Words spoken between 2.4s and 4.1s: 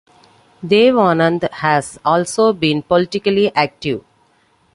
been politically active.